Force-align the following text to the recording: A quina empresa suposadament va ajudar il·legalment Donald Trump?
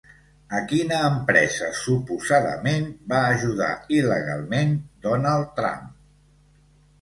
A 0.59 0.59
quina 0.69 1.01
empresa 1.09 1.67
suposadament 1.79 2.87
va 3.13 3.19
ajudar 3.35 3.69
il·legalment 3.99 4.75
Donald 5.05 5.53
Trump? 5.61 5.87